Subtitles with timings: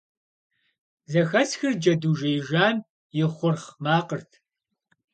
[1.11, 2.77] Зэхэсхыр джэду жеижам
[3.21, 4.31] и хъурхъ макъырт.